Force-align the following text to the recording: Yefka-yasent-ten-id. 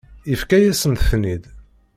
Yefka-yasent-ten-id. 0.29 1.43